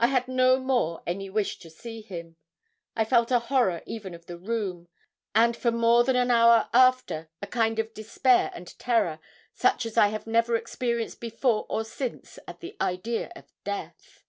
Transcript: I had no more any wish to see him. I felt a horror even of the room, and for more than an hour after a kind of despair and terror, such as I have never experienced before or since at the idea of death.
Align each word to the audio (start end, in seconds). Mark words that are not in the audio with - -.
I 0.00 0.06
had 0.06 0.28
no 0.28 0.58
more 0.58 1.02
any 1.06 1.28
wish 1.28 1.58
to 1.58 1.68
see 1.68 2.00
him. 2.00 2.36
I 2.96 3.04
felt 3.04 3.30
a 3.30 3.38
horror 3.38 3.82
even 3.84 4.14
of 4.14 4.24
the 4.24 4.38
room, 4.38 4.88
and 5.34 5.54
for 5.54 5.70
more 5.70 6.04
than 6.04 6.16
an 6.16 6.30
hour 6.30 6.70
after 6.72 7.28
a 7.42 7.46
kind 7.46 7.78
of 7.78 7.92
despair 7.92 8.50
and 8.54 8.66
terror, 8.78 9.20
such 9.52 9.84
as 9.84 9.98
I 9.98 10.06
have 10.08 10.26
never 10.26 10.56
experienced 10.56 11.20
before 11.20 11.66
or 11.68 11.84
since 11.84 12.38
at 12.48 12.60
the 12.60 12.78
idea 12.80 13.30
of 13.36 13.52
death. 13.62 14.24